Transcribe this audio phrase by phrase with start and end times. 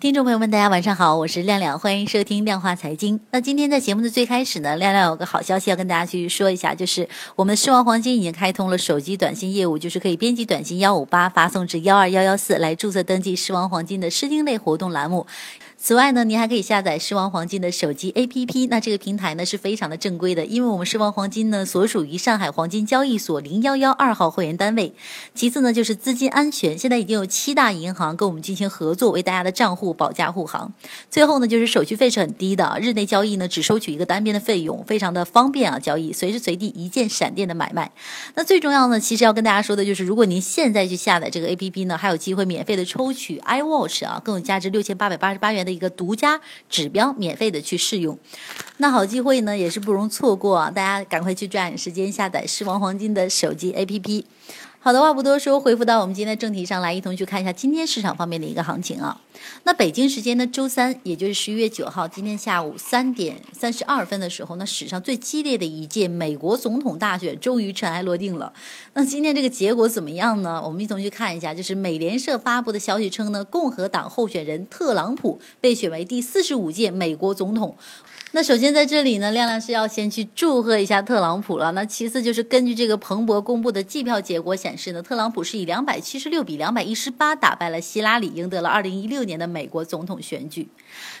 [0.00, 3.18] 听众朋友们，大家晚上好，我是亮亮，欢迎收听量化财经。
[3.32, 15.26] 那今天在节目的最开始呢，亮亮有个好消息要跟大家去说一下，就是我们的狮王黄金已经开通了手机短信业务，就是可以编辑短信幺五八发送至幺二幺幺四来注册登记狮王黄金的狮金类活动栏目。
[15.80, 18.66] 此外呢，您还可以下载狮王黄金的手机 APP。
[18.68, 24.92] 那这个平台呢是非常的正规的，因为我们狮王黄金呢所属于上海黄金交易所零幺幺二号会员单位。
[25.36, 30.72] 其次呢就是资金安全，现在已经有七大银行跟我们进行合作，为大家的账户保驾护航。
[31.08, 37.92] 最后呢就是手续费是很低的，日内交易呢只收取一个单边的费用，非常的方便啊，交易随时随地一键闪电的买卖。
[38.34, 46.40] 那最重要呢，其实要跟大家说的就是，如果您现在去下载这个 APP 呢，还有机会免费的抽取 iWatch 啊，更有价值六千八百八十八元的一个独家
[46.70, 48.18] 指标，免费的去试用。
[48.78, 50.70] 那好机会呢，也是不容错过啊！
[50.70, 54.24] 大家赶快去抓紧时间下载狮王黄金的手机 APP。
[54.80, 59.20] 好的话不多说，回复到我们今天的正题上来，一同去看一下今天市场方面的一个行情啊。
[59.64, 68.52] 那北京时间的周三，也就是十一月九号，今天下午三点三十二分的时候，那史上最激烈的一届美国总统大选终于尘埃落定了。
[68.94, 70.62] 那今天这个结果怎么样呢？
[70.64, 77.76] 我们一同去看一下，就是美联社发布的消息称呢，共和党候选人特朗普被选为第四十五届美国总统。
[78.32, 81.72] 那首先在这里呢，亮亮是要先去祝贺一下特朗普了。
[81.72, 90.68] 那其次就是根据这个彭博公布的计票结果显示呢，特朗普是以两百七十六比两百一十八打败了希拉里，赢得了二零一六年的美国总统选举。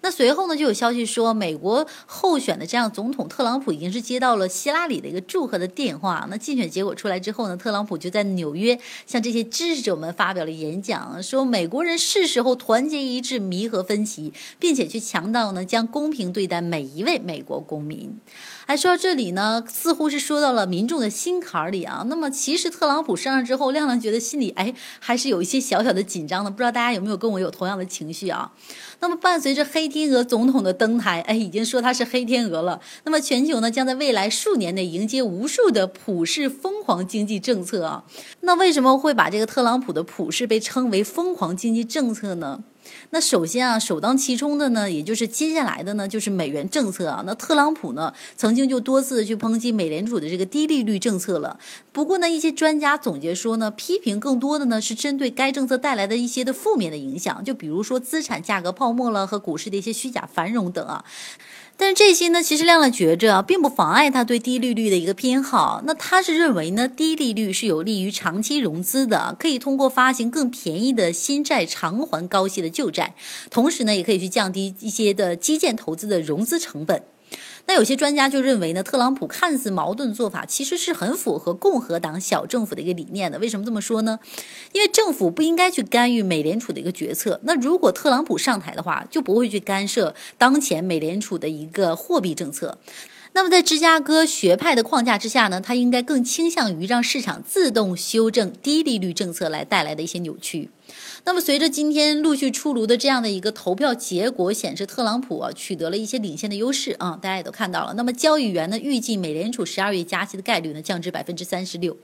[0.00, 6.26] 那随后呢，就有消息说，美国候选的这样总统特朗普已经是接到了希拉里的一个祝贺的电话。
[6.30, 18.18] 那竞选结果出来之后呢，特朗普就在纽约向这些支持者们发表了演讲，说美国人是时候团结一致，弥合分歧，并且去强调呢，将公平对待每一位美国公民。
[18.66, 22.04] 还说到这里呢，似乎是说到了民众的心坎里啊。
[22.08, 28.52] 那么其实特朗普上任之后，亮亮觉得心里哎还是有一些小小的紧张的，不知道大家有没有跟我有同样的情绪啊？
[29.00, 32.80] 那么伴随着黑天鹅总统的登台，哎，已经说他是黑天鹅了。
[33.04, 38.04] 那么全球呢，将在未来数年内迎接无数的普世疯狂经济政策啊。
[38.40, 42.64] 那为什么会把这个特朗普的普世被称为疯狂经济政策呢？
[43.10, 47.22] 那首先啊，首当其冲的呢，也就是接下来的呢，就是美元政策啊。
[47.26, 51.58] 那特朗普呢，曾经就多次去抨击美联储的这个低利率政策了。
[51.92, 61.04] 不过呢，一些专家总结说呢，批评更多的呢是针对该政策带来的一些的负面的影响，就比如说资产价格泡沫了和股市的一些虚假繁荣等啊。
[61.76, 65.82] 但是这些呢，其实亮亮觉着啊，并不妨碍他对低利率的一个偏好。
[65.84, 73.14] 那他是认为呢，低利率是有利于长期融资的，可以通过发行更便宜的新债偿还高息的旧债，
[73.50, 77.02] 同时呢，也可以去降低一些的基建投资的融资成本。
[77.66, 83.38] 那有些专家就认为呢，特朗普看似矛盾做法，其实是很符合共和党小政府的一个理念的。
[83.38, 84.18] 为什么这么说呢？
[84.72, 87.40] 因为政府不应该去干预美联储的一个决策。
[87.44, 92.78] 那如果特朗普上台的话，就不会去干涉当前美联储的一个货币政策。
[93.32, 100.70] 那么在芝加哥学派的框架之下呢，他应该更倾向于让市场自动修正低利率政策来带来的一些扭曲。
[101.26, 107.94] 那么，随着今天陆续出炉的这样的一个投票结果显示，特朗普啊取得了一些领先的优势啊，大家也都看到了。
[107.94, 111.96] 那么，交易员呢预计美联储十二月加息的概率呢降至百分之三十六。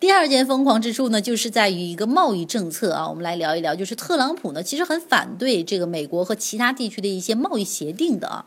[0.00, 8.46] 第二件疯狂之处呢，就是在于一个贸易政策啊，我们来聊一聊，就是特朗普呢其实很反对这个美国和其他地区的一些贸易协定的啊。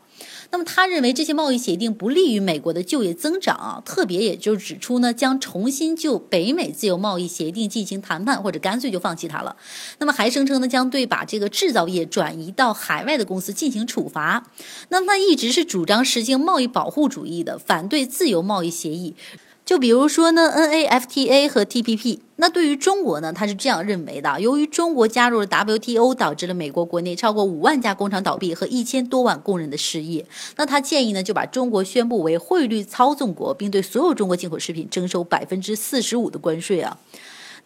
[0.50, 9.54] 那么他认为这些贸易协定不利于美国的就业增长啊，特别也就指出呢，将重新就北美自由贸易协定进行谈判，或者干脆就放弃它了。
[10.00, 14.50] 那么还声称呢，将对把这个制造业转移到海外的公司进行处罚。
[14.88, 19.14] 那么他一直是主张实行贸易保护主义的，反对自由贸易协议。
[19.64, 22.18] 就比如说呢，NAFTA 和 TPP。
[22.36, 30.26] 那对于中国呢，他是这样认为的：由于中国加入了 WTO，导致了美国国内超过五万家工厂倒闭和一千多万工人的失业。
[30.56, 36.98] 那他建议呢，就把中国宣布为汇率操纵国，并对所有中国进口食品征收百分之四十五的关税啊。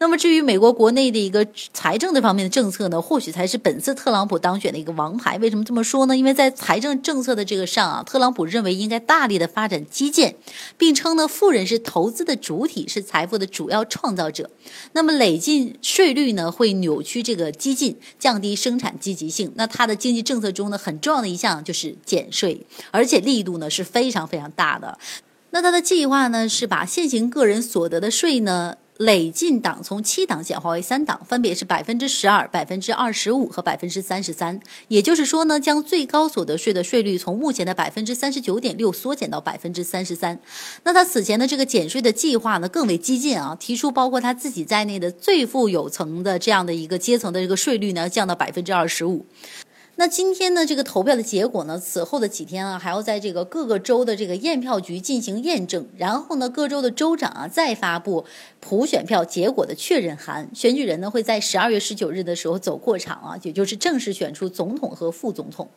[0.01, 1.45] 那么至于美国国内的一个
[1.75, 5.37] 财政这方面的政策呢，或许才是本次特朗普当选的一个王牌。
[5.39, 6.17] 为什么这么说呢？
[6.17, 10.37] 因为在财政政策的这个上啊，特朗普认为应该大力的发展基建，
[10.77, 14.49] 并称呢，富人是投资的主体，是财富的主要创造者。
[14.93, 19.53] 那么累进税率呢，会扭曲这个激进，降低生产积极性。
[19.57, 24.97] 那他的经济政策中呢，很重要的一项就是减税，而且力度呢是非常非常大的。
[25.51, 28.77] 那他的计划呢，是把现行个人所得的税呢。
[28.99, 34.61] 累进档从七档简化为三档，分别是百分之十二、百分之二十五和百分之三十三。
[34.89, 40.41] 也就是说呢，将最高所得税的税率从目前的百分之三十九点六缩减到百分之三十三。
[40.83, 49.25] 那他此前的这个减税的计划呢，更为激进啊，提出包括他自己在内的最富有层的这样的一个阶层的这个税率呢，降到百分之二十五。
[50.01, 58.25] 那今天呢，这个投票的结果呢，此后的几天啊，还要在这个各个州的这个验票局进行验证，然后呢，各州的州长啊再发布
[58.61, 65.69] 普选票结果的确认函，选举人呢会在十二月十九日的时候走过场啊，也就是正式选出总统和副总统。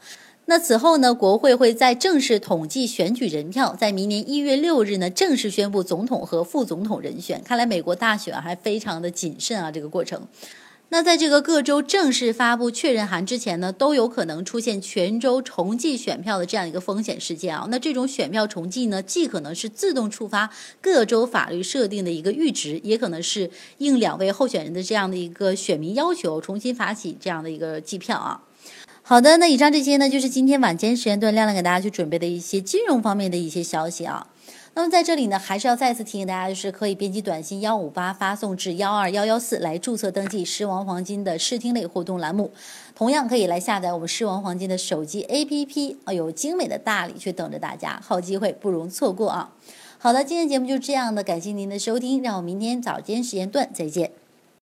[0.45, 7.41] 那此后呢，国会会在正式统计选举人票，在明年一月六日呢正式宣布总统和副总统人选。
[7.44, 10.27] 看来美国大选还非常的谨慎啊，这个过程。
[10.94, 17.66] 那在这个各州正式发布确认函之前呢，都有可能出现全州重计选票的这样一个风险事件啊。
[17.70, 20.50] 那这种选票重计呢，既可能是自动触发
[20.82, 28.44] 各州法律设定的一个阈值，也可能是应两位候选人的这样的一个选民要求，重新发起这样的一个计票啊。
[29.02, 34.28] 好的，那以上这些呢，就是今天晚间时间段亮亮给大家去准备的一些金融方面的一些消息啊。
[34.74, 42.51] 那么在这里呢，还是要再次提醒大家，就是可以编辑短信幺五八发送至幺二幺幺四来注册登记狮王黄金的视听类互动栏目。
[42.95, 49.53] 同样可以来下载我们狮王黄金的手机 APP，啊，有精美的大礼去等着大家，好机会不容错过啊！
[49.98, 54.20] 好的，今天节目就是这样的，感谢您的收听，让我们明天早间时间段再见。